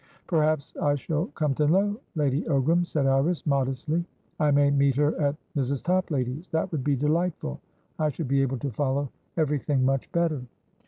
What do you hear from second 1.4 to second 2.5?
to know Lady